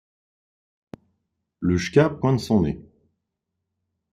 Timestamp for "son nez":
2.39-2.81